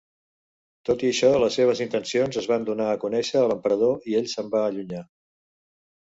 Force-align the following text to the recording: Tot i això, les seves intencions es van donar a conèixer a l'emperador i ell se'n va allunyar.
Tot 0.89 1.03
i 1.07 1.09
això, 1.13 1.27
les 1.41 1.57
seves 1.59 1.83
intencions 1.85 2.39
es 2.41 2.47
van 2.51 2.65
donar 2.69 2.87
a 2.93 2.95
conèixer 3.03 3.37
a 3.41 3.51
l'emperador 3.51 4.09
i 4.13 4.17
ell 4.21 4.31
se'n 4.33 4.49
va 4.55 4.63
allunyar. 4.71 5.03